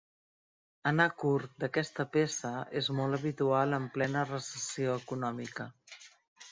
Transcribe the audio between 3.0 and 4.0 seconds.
molt habitual en